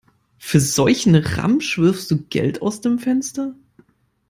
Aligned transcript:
Für 0.39 0.59
solchen 0.59 1.13
Ramsch 1.13 1.77
wirfst 1.77 2.09
du 2.09 2.17
Geld 2.23 2.63
aus 2.63 2.81
dem 2.81 2.97
Fenster? 2.97 3.53